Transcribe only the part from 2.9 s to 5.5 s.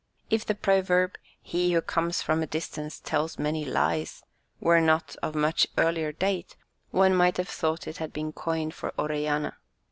tells many lies" were not of